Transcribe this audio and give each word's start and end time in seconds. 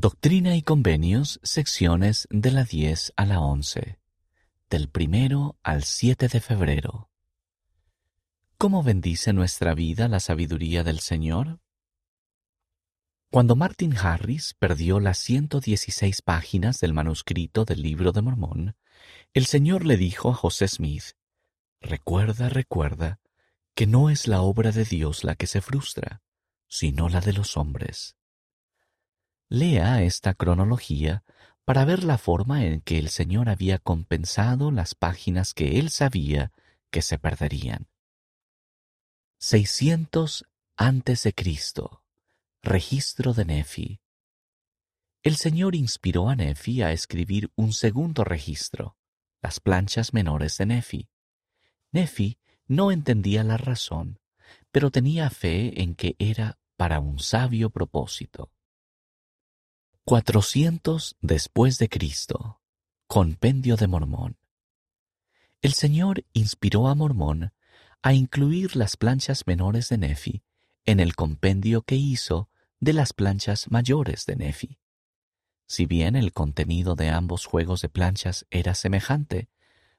Doctrina 0.00 0.54
y 0.54 0.62
Convenios, 0.62 1.40
secciones 1.42 2.28
de 2.30 2.52
la 2.52 2.62
10 2.62 3.14
a 3.16 3.26
la 3.26 3.40
11, 3.40 3.98
del 4.70 4.88
primero 4.88 5.58
al 5.64 5.82
7 5.82 6.28
de 6.28 6.38
febrero. 6.38 7.10
¿Cómo 8.58 8.84
bendice 8.84 9.32
nuestra 9.32 9.74
vida 9.74 10.06
la 10.06 10.20
sabiduría 10.20 10.84
del 10.84 11.00
Señor? 11.00 11.58
Cuando 13.32 13.56
Martin 13.56 13.96
Harris 13.96 14.54
perdió 14.54 15.00
las 15.00 15.18
116 15.18 16.22
páginas 16.22 16.78
del 16.78 16.92
manuscrito 16.92 17.64
del 17.64 17.82
libro 17.82 18.12
de 18.12 18.22
Mormón, 18.22 18.76
el 19.34 19.46
Señor 19.46 19.84
le 19.84 19.96
dijo 19.96 20.30
a 20.30 20.34
José 20.34 20.68
Smith, 20.68 21.16
Recuerda, 21.80 22.48
recuerda, 22.48 23.18
que 23.74 23.88
no 23.88 24.10
es 24.10 24.28
la 24.28 24.42
obra 24.42 24.70
de 24.70 24.84
Dios 24.84 25.24
la 25.24 25.34
que 25.34 25.48
se 25.48 25.60
frustra, 25.60 26.22
sino 26.68 27.08
la 27.08 27.20
de 27.20 27.32
los 27.32 27.56
hombres. 27.56 28.17
Lea 29.50 30.02
esta 30.02 30.34
cronología 30.34 31.24
para 31.64 31.86
ver 31.86 32.04
la 32.04 32.18
forma 32.18 32.66
en 32.66 32.82
que 32.82 32.98
el 32.98 33.08
Señor 33.08 33.48
había 33.48 33.78
compensado 33.78 34.70
las 34.70 34.94
páginas 34.94 35.54
que 35.54 35.78
él 35.78 35.88
sabía 35.88 36.52
que 36.90 37.00
se 37.00 37.18
perderían. 37.18 37.88
600 39.38 40.44
antes 40.76 41.22
de 41.22 41.32
Cristo. 41.32 42.02
Registro 42.62 43.32
de 43.32 43.46
Nefi. 43.46 44.00
El 45.22 45.36
Señor 45.36 45.74
inspiró 45.74 46.28
a 46.28 46.36
Nefi 46.36 46.82
a 46.82 46.92
escribir 46.92 47.50
un 47.56 47.72
segundo 47.72 48.24
registro, 48.24 48.96
las 49.40 49.60
planchas 49.60 50.12
menores 50.12 50.58
de 50.58 50.66
Nefi. 50.66 51.08
Nefi 51.90 52.38
no 52.66 52.92
entendía 52.92 53.44
la 53.44 53.56
razón, 53.56 54.20
pero 54.70 54.90
tenía 54.90 55.30
fe 55.30 55.82
en 55.82 55.94
que 55.94 56.16
era 56.18 56.58
para 56.76 57.00
un 57.00 57.18
sabio 57.18 57.70
propósito. 57.70 58.52
400 60.08 61.16
después 61.20 61.76
de 61.76 61.90
Cristo. 61.90 62.62
Compendio 63.06 63.76
de 63.76 63.88
Mormón. 63.88 64.38
El 65.60 65.74
Señor 65.74 66.24
inspiró 66.32 66.88
a 66.88 66.94
Mormón 66.94 67.52
a 68.00 68.14
incluir 68.14 68.74
las 68.74 68.96
planchas 68.96 69.46
menores 69.46 69.90
de 69.90 69.98
Nefi 69.98 70.42
en 70.86 71.00
el 71.00 71.14
compendio 71.14 71.82
que 71.82 71.96
hizo 71.96 72.48
de 72.80 72.94
las 72.94 73.12
planchas 73.12 73.70
mayores 73.70 74.24
de 74.24 74.36
Nefi. 74.36 74.78
Si 75.66 75.84
bien 75.84 76.16
el 76.16 76.32
contenido 76.32 76.94
de 76.94 77.10
ambos 77.10 77.44
juegos 77.44 77.82
de 77.82 77.90
planchas 77.90 78.46
era 78.48 78.74
semejante, 78.74 79.50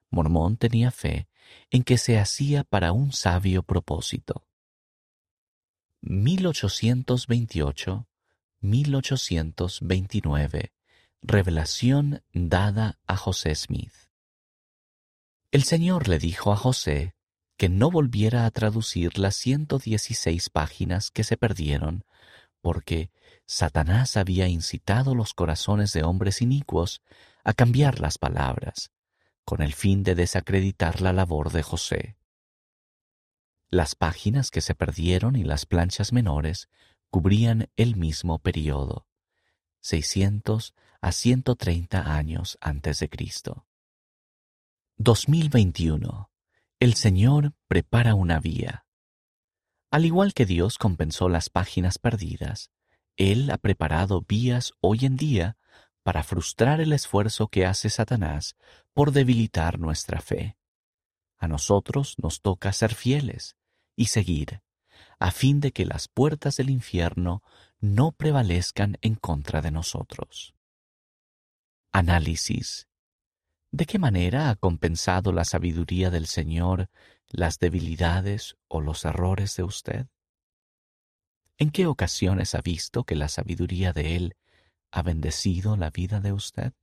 Mormón 0.09 0.57
tenía 0.57 0.89
fe 0.89 1.27
en 1.69 1.83
que 1.83 1.99
se 1.99 2.17
hacía 2.17 2.63
para 2.63 2.93
un 2.93 3.11
sabio 3.11 3.61
propósito. 3.61 4.47
1828 6.01 8.08
1829. 8.61 10.73
Revelación 11.21 12.23
dada 12.33 12.99
a 13.07 13.17
José 13.17 13.55
Smith. 13.55 13.93
El 15.51 15.63
Señor 15.63 16.07
le 16.07 16.19
dijo 16.19 16.51
a 16.51 16.55
José 16.55 17.15
que 17.57 17.69
no 17.69 17.91
volviera 17.91 18.45
a 18.45 18.51
traducir 18.51 19.17
las 19.17 19.35
116 19.35 20.49
páginas 20.49 21.11
que 21.11 21.23
se 21.23 21.37
perdieron, 21.37 22.05
porque 22.61 23.11
Satanás 23.45 24.15
había 24.15 24.47
incitado 24.47 25.15
los 25.15 25.33
corazones 25.33 25.91
de 25.91 26.03
hombres 26.03 26.41
inicuos 26.41 27.01
a 27.43 27.53
cambiar 27.53 27.99
las 27.99 28.17
palabras, 28.17 28.91
con 29.43 29.61
el 29.61 29.73
fin 29.73 30.03
de 30.03 30.15
desacreditar 30.15 31.01
la 31.01 31.13
labor 31.13 31.51
de 31.51 31.63
José. 31.63 32.17
Las 33.69 33.95
páginas 33.95 34.51
que 34.51 34.61
se 34.61 34.75
perdieron 34.75 35.35
y 35.35 35.43
las 35.43 35.65
planchas 35.65 36.13
menores 36.13 36.69
cubrían 37.09 37.69
el 37.75 37.95
mismo 37.95 38.39
periodo, 38.39 39.07
600 39.81 40.73
a 41.01 41.11
130 41.11 42.15
años 42.15 42.57
antes 42.61 42.99
de 42.99 43.09
Cristo. 43.09 43.65
2021. 44.97 46.29
El 46.79 46.93
Señor 46.93 47.53
prepara 47.67 48.15
una 48.15 48.39
vía. 48.39 48.85
Al 49.91 50.05
igual 50.05 50.33
que 50.33 50.45
Dios 50.45 50.77
compensó 50.77 51.29
las 51.29 51.49
páginas 51.49 51.97
perdidas, 51.97 52.71
Él 53.17 53.49
ha 53.49 53.57
preparado 53.57 54.21
vías 54.21 54.73
hoy 54.81 55.05
en 55.05 55.15
día 55.17 55.57
para 56.03 56.23
frustrar 56.23 56.79
el 56.79 56.93
esfuerzo 56.93 57.47
que 57.47 57.65
hace 57.65 57.89
Satanás 57.89 58.55
por 58.93 59.11
debilitar 59.11 59.79
nuestra 59.79 60.21
fe. 60.21 60.57
A 61.37 61.47
nosotros 61.47 62.15
nos 62.21 62.41
toca 62.41 62.71
ser 62.73 62.93
fieles 62.93 63.55
y 63.95 64.07
seguir 64.07 64.61
a 65.19 65.31
fin 65.31 65.59
de 65.59 65.71
que 65.71 65.85
las 65.85 66.07
puertas 66.07 66.55
del 66.55 66.69
infierno 66.69 67.43
no 67.79 68.13
prevalezcan 68.13 68.97
en 69.01 69.15
contra 69.15 69.61
de 69.61 69.71
nosotros. 69.71 70.55
Análisis. 71.91 72.87
¿De 73.71 73.85
qué 73.85 73.99
manera 73.99 74.49
ha 74.49 74.55
compensado 74.55 75.31
la 75.31 75.43
sabiduría 75.43 76.09
del 76.09 76.25
Señor 76.25 76.89
las 77.27 77.59
debilidades 77.59 78.57
o 78.67 78.81
los 78.81 79.05
errores 79.05 79.55
de 79.55 79.63
usted? 79.63 80.07
¿En 81.57 81.71
qué 81.71 81.85
ocasiones 81.85 82.55
ha 82.55 82.61
visto 82.61 83.03
que 83.03 83.15
la 83.15 83.27
sabiduría 83.27 83.91
de 83.91 84.15
Él 84.15 84.35
ha 84.91 85.01
bendecido 85.01 85.75
la 85.75 85.91
vida 85.91 86.21
de 86.21 86.31
usted? 86.31 86.73